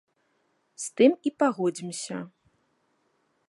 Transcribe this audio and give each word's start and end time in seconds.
З 0.83 0.95
тым 1.01 1.11
і 1.31 1.33
пагодзімся. 1.43 2.17